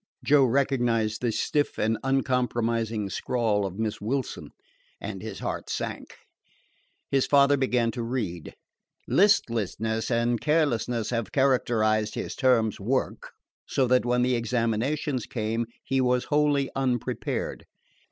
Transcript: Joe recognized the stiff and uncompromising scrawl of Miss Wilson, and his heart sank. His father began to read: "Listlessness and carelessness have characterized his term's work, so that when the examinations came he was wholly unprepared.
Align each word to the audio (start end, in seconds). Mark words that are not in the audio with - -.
Joe 0.25 0.45
recognized 0.45 1.21
the 1.21 1.31
stiff 1.31 1.77
and 1.77 1.95
uncompromising 2.03 3.11
scrawl 3.11 3.67
of 3.67 3.77
Miss 3.77 4.01
Wilson, 4.01 4.49
and 4.99 5.21
his 5.21 5.37
heart 5.37 5.69
sank. 5.69 6.17
His 7.11 7.27
father 7.27 7.55
began 7.55 7.91
to 7.91 8.01
read: 8.01 8.55
"Listlessness 9.07 10.09
and 10.09 10.41
carelessness 10.41 11.11
have 11.11 11.31
characterized 11.31 12.15
his 12.15 12.33
term's 12.35 12.79
work, 12.79 13.33
so 13.67 13.85
that 13.85 14.03
when 14.03 14.23
the 14.23 14.33
examinations 14.33 15.27
came 15.27 15.67
he 15.83 16.01
was 16.01 16.23
wholly 16.33 16.71
unprepared. 16.75 17.67